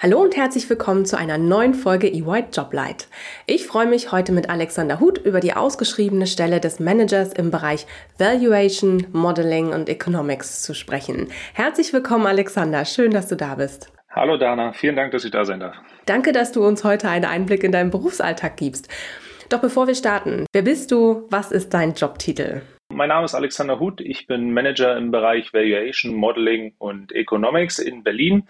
[0.00, 3.08] Hallo und herzlich willkommen zu einer neuen Folge EY Joblight.
[3.46, 7.84] Ich freue mich heute mit Alexander Huth über die ausgeschriebene Stelle des Managers im Bereich
[8.16, 11.32] Valuation, Modeling und Economics zu sprechen.
[11.52, 13.90] Herzlich willkommen Alexander, schön, dass du da bist.
[14.08, 15.74] Hallo Dana, vielen Dank, dass ich da sein darf.
[16.06, 18.86] Danke, dass du uns heute einen Einblick in deinen Berufsalltag gibst.
[19.48, 21.26] Doch bevor wir starten, wer bist du?
[21.30, 22.62] Was ist dein Jobtitel?
[22.90, 24.00] Mein Name ist Alexander Huth.
[24.00, 28.48] Ich bin Manager im Bereich Valuation, Modeling und Economics in Berlin.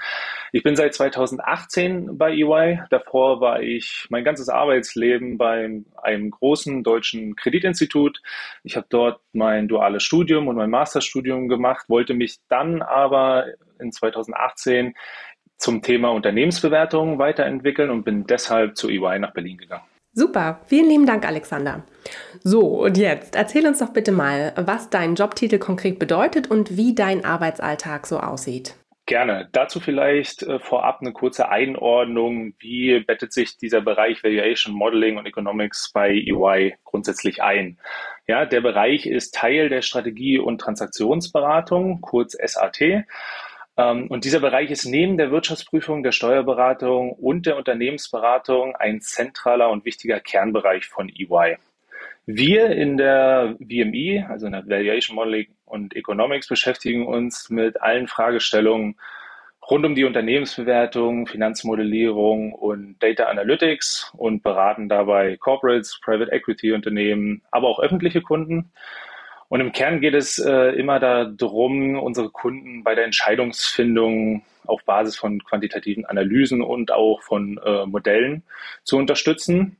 [0.53, 2.81] Ich bin seit 2018 bei EY.
[2.89, 8.22] Davor war ich mein ganzes Arbeitsleben bei einem großen deutschen Kreditinstitut.
[8.62, 13.47] Ich habe dort mein duales Studium und mein Masterstudium gemacht, wollte mich dann aber
[13.81, 14.94] in 2018
[15.56, 19.84] zum Thema Unternehmensbewertung weiterentwickeln und bin deshalb zu EY nach Berlin gegangen.
[20.19, 21.84] Super, vielen lieben Dank, Alexander.
[22.42, 26.92] So, und jetzt erzähl uns doch bitte mal, was dein Jobtitel konkret bedeutet und wie
[26.92, 28.75] dein Arbeitsalltag so aussieht.
[29.06, 29.48] Gerne.
[29.52, 32.55] Dazu vielleicht äh, vorab eine kurze Einordnung.
[32.58, 37.78] Wie bettet sich dieser Bereich Valuation, Modeling und Economics bei EY grundsätzlich ein?
[38.27, 43.05] Ja, der Bereich ist Teil der Strategie- und Transaktionsberatung, kurz SAT.
[43.78, 49.70] Ähm, und dieser Bereich ist neben der Wirtschaftsprüfung, der Steuerberatung und der Unternehmensberatung ein zentraler
[49.70, 51.56] und wichtiger Kernbereich von EY.
[52.26, 58.08] Wir in der VME, also in der Valuation Modeling und Economics, beschäftigen uns mit allen
[58.08, 58.97] Fragestellungen
[59.70, 67.42] rund um die Unternehmensbewertung, Finanzmodellierung und Data Analytics und beraten dabei Corporates, Private Equity Unternehmen,
[67.50, 68.72] aber auch öffentliche Kunden
[69.48, 75.16] und im Kern geht es äh, immer darum, unsere Kunden bei der Entscheidungsfindung auf Basis
[75.16, 78.42] von quantitativen Analysen und auch von äh, Modellen
[78.84, 79.78] zu unterstützen.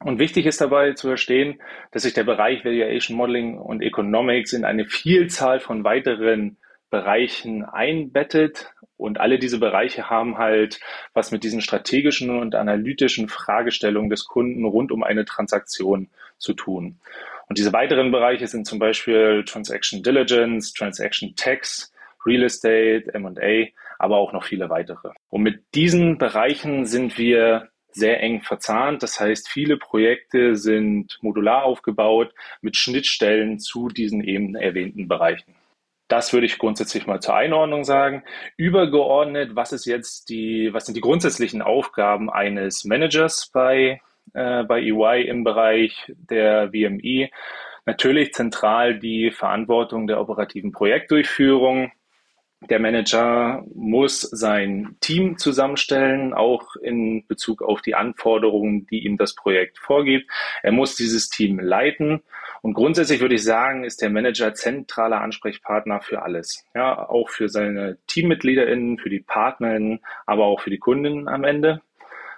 [0.00, 1.60] Und wichtig ist dabei zu verstehen,
[1.92, 6.56] dass sich der Bereich Valuation Modeling und Economics in eine Vielzahl von weiteren
[6.90, 8.72] Bereichen einbettet.
[8.96, 10.80] Und alle diese Bereiche haben halt
[11.14, 16.98] was mit diesen strategischen und analytischen Fragestellungen des Kunden rund um eine Transaktion zu tun.
[17.48, 21.92] Und diese weiteren Bereiche sind zum Beispiel Transaction Diligence, Transaction Tax,
[22.26, 25.10] Real Estate, M&A, aber auch noch viele weitere.
[25.30, 29.02] Und mit diesen Bereichen sind wir sehr eng verzahnt.
[29.02, 35.54] Das heißt, viele Projekte sind modular aufgebaut mit Schnittstellen zu diesen eben erwähnten Bereichen.
[36.06, 38.24] Das würde ich grundsätzlich mal zur Einordnung sagen.
[38.56, 44.00] Übergeordnet, was ist jetzt die, was sind die grundsätzlichen Aufgaben eines Managers bei
[44.34, 47.30] äh, bei EY im Bereich der VMI.
[47.86, 51.90] Natürlich zentral die Verantwortung der operativen Projektdurchführung.
[52.68, 59.34] Der Manager muss sein Team zusammenstellen, auch in Bezug auf die Anforderungen, die ihm das
[59.34, 60.28] Projekt vorgibt.
[60.62, 62.20] Er muss dieses Team leiten.
[62.60, 66.66] Und grundsätzlich würde ich sagen, ist der Manager zentraler Ansprechpartner für alles.
[66.74, 71.80] Ja, auch für seine TeammitgliederInnen, für die PartnerInnen, aber auch für die Kundinnen am Ende.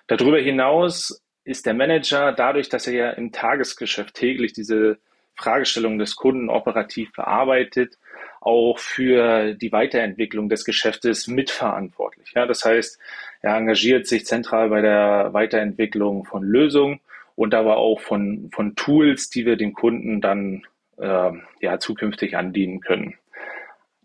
[0.07, 4.99] Darüber hinaus ist der Manager dadurch, dass er ja im Tagesgeschäft täglich diese
[5.34, 7.99] Fragestellung des Kunden operativ bearbeitet,
[8.41, 12.33] auch für die Weiterentwicklung des Geschäftes mitverantwortlich.
[12.34, 12.99] Ja, das heißt,
[13.43, 17.01] er engagiert sich zentral bei der Weiterentwicklung von Lösungen
[17.37, 20.67] und aber auch von, von Tools, die wir dem Kunden dann
[20.99, 21.31] äh,
[21.61, 23.15] ja, zukünftig andienen können.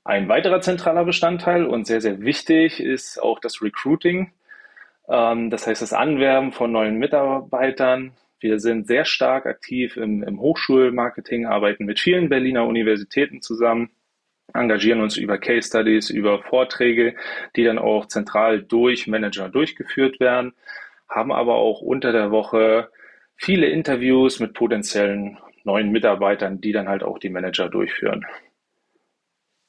[0.06, 4.32] Ein weiterer zentraler Bestandteil und sehr, sehr wichtig ist auch das Recruiting.
[5.08, 8.14] Ähm, das heißt, das Anwerben von neuen Mitarbeitern.
[8.40, 13.92] Wir sind sehr stark aktiv im, im Hochschulmarketing, arbeiten mit vielen Berliner Universitäten zusammen,
[14.54, 17.16] engagieren uns über Case Studies, über Vorträge,
[17.56, 20.54] die dann auch zentral durch Manager durchgeführt werden,
[21.10, 22.90] haben aber auch unter der Woche
[23.36, 28.26] viele Interviews mit potenziellen neuen Mitarbeitern, die dann halt auch die Manager durchführen.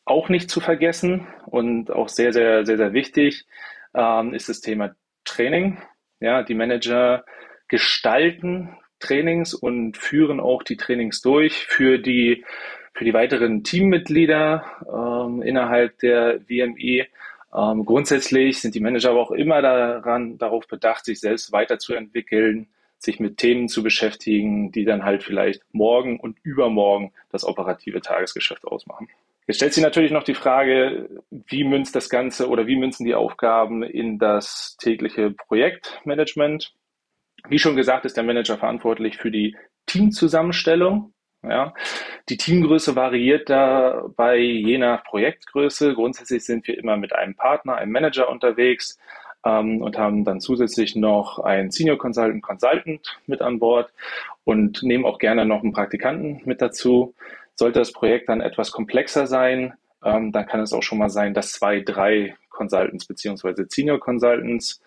[0.05, 3.47] Auch nicht zu vergessen und auch sehr, sehr, sehr, sehr wichtig
[3.94, 4.94] ähm, ist das Thema
[5.26, 5.78] Training.
[6.20, 7.25] Ja, die Manager
[7.69, 12.44] gestalten Trainings und führen auch die Trainings durch für die,
[12.94, 17.06] für die weiteren Teammitglieder ähm, innerhalb der WMI.
[17.55, 22.69] Ähm, grundsätzlich sind die Manager aber auch immer daran, darauf bedacht, sich selbst weiterzuentwickeln,
[22.99, 28.64] sich mit Themen zu beschäftigen, die dann halt vielleicht morgen und übermorgen das operative Tagesgeschäft
[28.64, 29.08] ausmachen.
[29.47, 33.15] Jetzt stellt sich natürlich noch die Frage, wie münzt das Ganze oder wie münzen die
[33.15, 36.75] Aufgaben in das tägliche Projektmanagement?
[37.49, 39.57] Wie schon gesagt, ist der Manager verantwortlich für die
[39.87, 41.13] Teamzusammenstellung.
[41.43, 41.75] Ja,
[42.29, 45.95] die Teamgröße variiert dabei je nach Projektgröße.
[45.95, 48.99] Grundsätzlich sind wir immer mit einem Partner, einem Manager unterwegs
[49.45, 53.93] ähm, und haben dann zusätzlich noch einen Senior Consultant, Consultant mit an Bord
[54.43, 57.15] und nehmen auch gerne noch einen Praktikanten mit dazu.
[57.56, 59.75] Sollte das Projekt dann etwas komplexer sein,
[60.05, 64.81] ähm, dann kann es auch schon mal sein, dass zwei, drei Consultants beziehungsweise Senior Consultants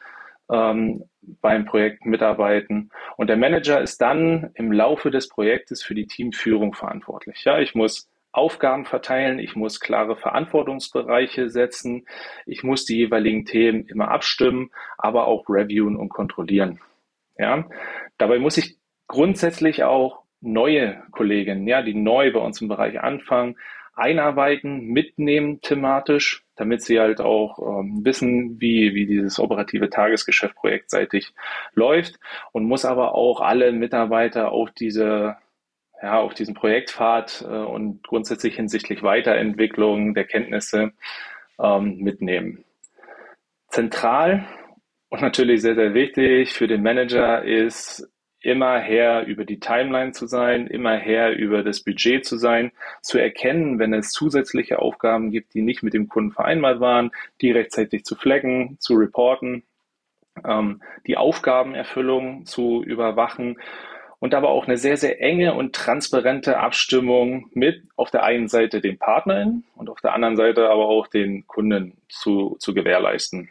[0.49, 1.03] ähm,
[1.41, 2.89] beim Projekt mitarbeiten.
[3.17, 7.43] Und der Manager ist dann im Laufe des Projektes für die Teamführung verantwortlich.
[7.43, 12.05] Ja, ich muss Aufgaben verteilen, ich muss klare Verantwortungsbereiche setzen,
[12.45, 16.79] ich muss die jeweiligen Themen immer abstimmen, aber auch reviewen und kontrollieren.
[17.37, 17.65] Ja,
[18.17, 18.77] dabei muss ich
[19.07, 23.57] grundsätzlich auch neue Kolleginnen, ja, die neu bei uns im Bereich anfangen,
[23.95, 31.33] einarbeiten, mitnehmen thematisch, damit sie halt auch ähm, wissen, wie, wie dieses operative Tagesgeschäft projektseitig
[31.73, 32.19] läuft
[32.53, 35.37] und muss aber auch alle Mitarbeiter auf diese
[36.01, 40.93] ja, auf diesen Projektpfad äh, und grundsätzlich hinsichtlich Weiterentwicklung der Kenntnisse
[41.59, 42.63] ähm, mitnehmen.
[43.67, 44.47] Zentral
[45.09, 48.09] und natürlich sehr, sehr wichtig für den Manager ist
[48.41, 52.71] immer her über die Timeline zu sein, immer her über das Budget zu sein,
[53.01, 57.51] zu erkennen, wenn es zusätzliche Aufgaben gibt, die nicht mit dem Kunden vereinbart waren, die
[57.51, 59.63] rechtzeitig zu flaggen, zu reporten,
[60.45, 63.57] ähm, die Aufgabenerfüllung zu überwachen
[64.19, 68.81] und aber auch eine sehr, sehr enge und transparente Abstimmung mit auf der einen Seite
[68.81, 73.49] den Partnern und auf der anderen Seite aber auch den Kunden zu, zu gewährleisten.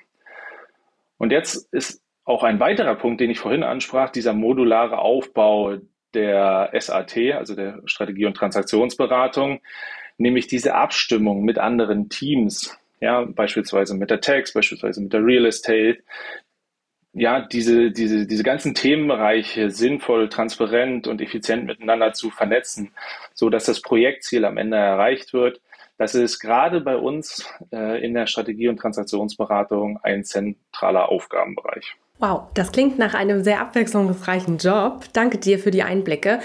[1.16, 5.78] Und jetzt ist auch ein weiterer Punkt, den ich vorhin ansprach, dieser modulare Aufbau
[6.12, 9.60] der SAT, also der Strategie- und Transaktionsberatung,
[10.18, 15.46] nämlich diese Abstimmung mit anderen Teams, ja, beispielsweise mit der Tax, beispielsweise mit der Real
[15.46, 16.02] Estate,
[17.14, 22.92] ja, diese, diese, diese ganzen Themenbereiche sinnvoll, transparent und effizient miteinander zu vernetzen,
[23.32, 25.62] so dass das Projektziel am Ende erreicht wird.
[25.98, 31.96] Das ist gerade bei uns äh, in der Strategie- und Transaktionsberatung ein zentraler Aufgabenbereich.
[32.20, 35.04] Wow, das klingt nach einem sehr abwechslungsreichen Job.
[35.12, 36.40] Danke dir für die Einblicke.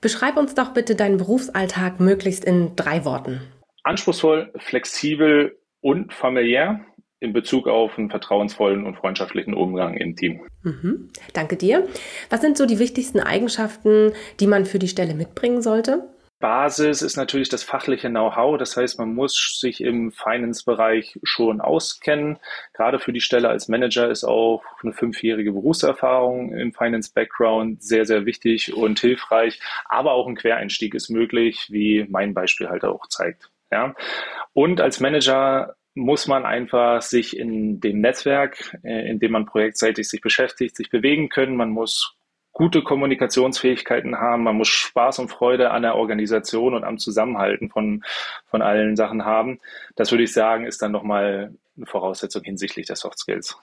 [0.00, 3.40] Beschreib uns doch bitte deinen Berufsalltag möglichst in drei Worten.
[3.82, 6.80] Anspruchsvoll, flexibel und familiär
[7.20, 10.40] in Bezug auf einen vertrauensvollen und freundschaftlichen Umgang im Team.
[10.62, 11.10] Mhm.
[11.32, 11.88] Danke dir.
[12.30, 16.08] Was sind so die wichtigsten Eigenschaften, die man für die Stelle mitbringen sollte?
[16.40, 18.58] Basis ist natürlich das fachliche Know-how.
[18.58, 22.38] Das heißt, man muss sich im Finance-Bereich schon auskennen.
[22.74, 28.24] Gerade für die Stelle als Manager ist auch eine fünfjährige Berufserfahrung im Finance-Background sehr, sehr
[28.24, 29.60] wichtig und hilfreich.
[29.86, 33.50] Aber auch ein Quereinstieg ist möglich, wie mein Beispiel halt auch zeigt.
[33.70, 33.94] Ja.
[34.52, 40.08] Und als Manager muss man einfach sich in dem Netzwerk, äh, in dem man projektseitig
[40.08, 41.56] sich beschäftigt, sich bewegen können.
[41.56, 42.17] Man muss
[42.58, 48.02] gute Kommunikationsfähigkeiten haben, man muss Spaß und Freude an der Organisation und am Zusammenhalten von,
[48.50, 49.60] von allen Sachen haben.
[49.94, 53.56] Das würde ich sagen, ist dann nochmal eine Voraussetzung hinsichtlich der Soft Skills.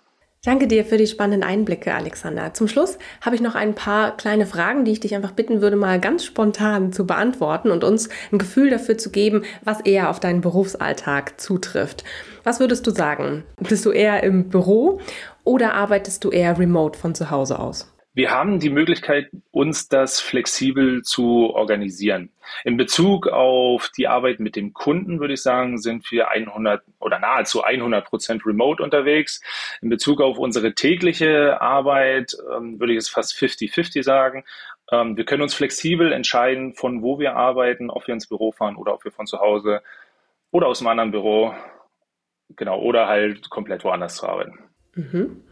[0.46, 2.54] Danke dir für die spannenden Einblicke, Alexander.
[2.54, 5.76] Zum Schluss habe ich noch ein paar kleine Fragen, die ich dich einfach bitten würde,
[5.76, 10.22] mal ganz spontan zu beantworten und uns ein Gefühl dafür zu geben, was eher auf
[10.22, 12.06] deinen Berufsalltag zutrifft.
[12.44, 13.44] Was würdest du sagen?
[13.58, 15.02] Bist du eher im Büro
[15.44, 17.92] oder arbeitest du eher remote von zu Hause aus?
[18.16, 22.32] Wir haben die Möglichkeit, uns das flexibel zu organisieren.
[22.64, 27.20] In Bezug auf die Arbeit mit dem Kunden würde ich sagen, sind wir 100 oder
[27.20, 29.42] nahezu 100 Prozent remote unterwegs.
[29.82, 34.46] In Bezug auf unsere tägliche Arbeit ähm, würde ich es fast 50-50 sagen.
[34.92, 38.78] Ähm, wir können uns flexibel entscheiden, von wo wir arbeiten, ob wir ins Büro fahren
[38.78, 39.82] oder ob wir von zu Hause
[40.52, 41.54] oder aus einem anderen Büro,
[42.56, 44.58] genau, oder halt komplett woanders zu arbeiten.
[44.94, 45.44] Mhm.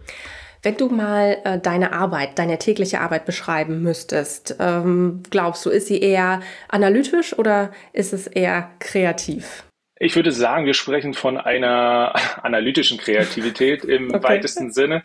[0.64, 5.88] Wenn du mal äh, deine Arbeit, deine tägliche Arbeit beschreiben müsstest, ähm, glaubst du, ist
[5.88, 9.66] sie eher analytisch oder ist es eher kreativ?
[10.00, 14.24] Ich würde sagen, wir sprechen von einer analytischen Kreativität im okay.
[14.24, 15.04] weitesten Sinne.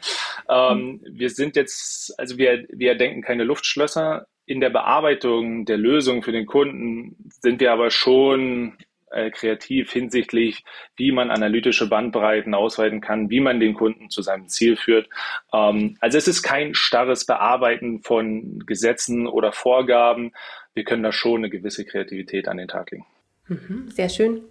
[0.49, 4.27] Ähm, wir sind jetzt, also wir, wir denken keine Luftschlösser.
[4.47, 8.79] In der Bearbeitung der Lösung für den Kunden sind wir aber schon
[9.11, 10.65] äh, kreativ hinsichtlich,
[10.97, 15.09] wie man analytische Bandbreiten ausweiten kann, wie man den Kunden zu seinem Ziel führt.
[15.53, 20.33] Ähm, also es ist kein starres Bearbeiten von Gesetzen oder Vorgaben.
[20.75, 23.07] Wir können da schon eine gewisse Kreativität an den Tag legen.
[23.49, 24.43] Mhm, sehr schön.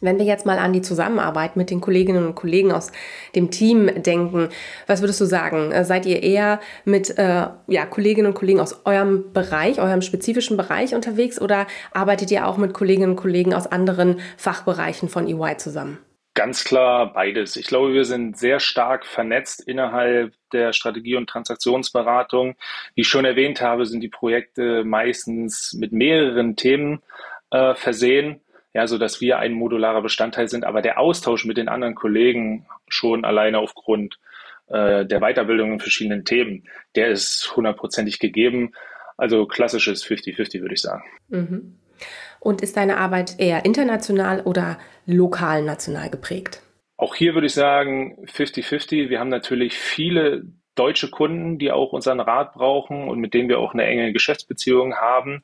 [0.00, 2.92] Wenn wir jetzt mal an die Zusammenarbeit mit den Kolleginnen und Kollegen aus
[3.34, 4.50] dem Team denken,
[4.86, 5.72] was würdest du sagen?
[5.72, 10.58] Äh, seid ihr eher mit äh, ja, Kolleginnen und Kollegen aus eurem Bereich, eurem spezifischen
[10.58, 15.56] Bereich unterwegs oder arbeitet ihr auch mit Kolleginnen und Kollegen aus anderen Fachbereichen von EY
[15.56, 15.98] zusammen?
[16.34, 17.56] Ganz klar beides.
[17.56, 22.56] Ich glaube, wir sind sehr stark vernetzt innerhalb der Strategie- und Transaktionsberatung.
[22.94, 27.00] Wie ich schon erwähnt habe, sind die Projekte meistens mit mehreren Themen
[27.50, 28.42] äh, versehen
[28.76, 32.66] ja, so dass wir ein modularer Bestandteil sind, aber der Austausch mit den anderen Kollegen
[32.88, 34.18] schon alleine aufgrund
[34.66, 38.72] äh, der Weiterbildung in verschiedenen Themen, der ist hundertprozentig gegeben.
[39.16, 41.04] Also klassisches 50-50, würde ich sagen.
[41.28, 41.78] Mhm.
[42.38, 46.60] Und ist deine Arbeit eher international oder lokal national geprägt?
[46.98, 49.08] Auch hier würde ich sagen 50-50.
[49.08, 50.42] Wir haben natürlich viele
[50.76, 54.94] deutsche Kunden, die auch unseren Rat brauchen und mit denen wir auch eine enge Geschäftsbeziehung
[54.94, 55.42] haben,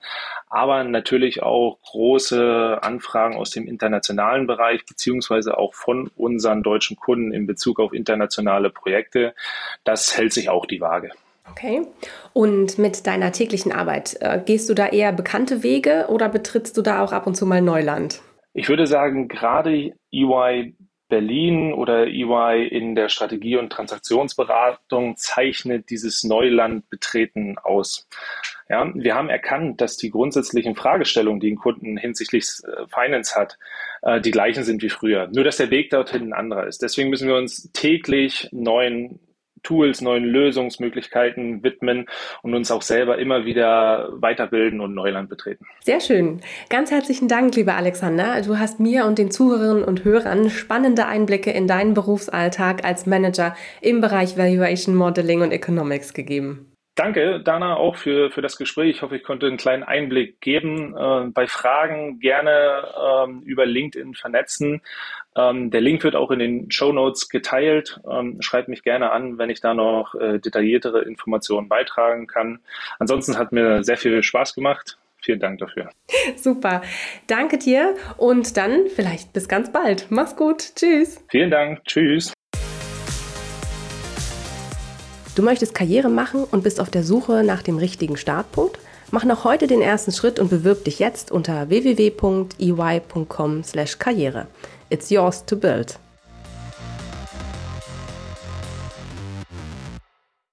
[0.49, 7.33] aber natürlich auch große Anfragen aus dem internationalen Bereich beziehungsweise auch von unseren deutschen Kunden
[7.33, 9.35] in Bezug auf internationale Projekte.
[9.85, 11.11] Das hält sich auch die Waage.
[11.51, 11.83] Okay.
[12.33, 16.83] Und mit deiner täglichen Arbeit, äh, gehst du da eher bekannte Wege oder betrittst du
[16.83, 18.23] da auch ab und zu mal Neuland?
[18.55, 20.75] Ich würde sagen, gerade EY
[21.13, 28.09] Berlin oder EY in der Strategie- und Transaktionsberatung zeichnet dieses Neuland betreten aus.
[28.71, 33.59] Ja, wir haben erkannt, dass die grundsätzlichen Fragestellungen, die ein Kunden hinsichtlich äh, Finance hat,
[34.01, 35.29] äh, die gleichen sind wie früher.
[35.35, 36.81] Nur, dass der Weg dorthin ein anderer ist.
[36.81, 39.21] Deswegen müssen wir uns täglich neuen
[39.63, 42.07] Tools, neuen Lösungsmöglichkeiten widmen
[42.43, 45.67] und uns auch selber immer wieder weiterbilden und Neuland betreten.
[45.81, 46.41] Sehr schön.
[46.69, 48.41] Ganz herzlichen Dank, lieber Alexander.
[48.43, 53.55] Du hast mir und den Zuhörerinnen und Hörern spannende Einblicke in deinen Berufsalltag als Manager
[53.81, 56.73] im Bereich Valuation Modeling und Economics gegeben.
[56.95, 58.97] Danke, Dana, auch für, für das Gespräch.
[58.97, 60.95] Ich hoffe, ich konnte einen kleinen Einblick geben.
[60.95, 62.87] Äh, bei Fragen gerne
[63.25, 64.83] ähm, über LinkedIn vernetzen.
[65.37, 68.01] Ähm, der Link wird auch in den Show Notes geteilt.
[68.11, 72.61] Ähm, schreibt mich gerne an, wenn ich da noch äh, detailliertere Informationen beitragen kann.
[72.99, 74.99] Ansonsten hat mir sehr viel Spaß gemacht.
[75.23, 75.89] Vielen Dank dafür.
[76.37, 76.83] Super.
[77.29, 80.07] Danke dir und dann vielleicht bis ganz bald.
[80.11, 80.75] Mach's gut.
[80.75, 81.25] Tschüss.
[81.29, 81.83] Vielen Dank.
[81.85, 82.35] Tschüss.
[85.35, 88.79] Du möchtest Karriere machen und bist auf der Suche nach dem richtigen Startpunkt?
[89.13, 94.47] Mach noch heute den ersten Schritt und bewirb dich jetzt unter www.ey.com/karriere.
[94.93, 95.97] It's yours to build.